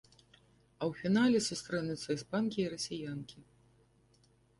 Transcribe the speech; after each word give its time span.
А 0.79 0.83
ў 0.89 1.01
фінале 1.01 1.39
сустрэнуцца 1.49 2.09
іспанкі 2.17 2.59
і 2.63 2.65
расіянкі. 2.73 3.39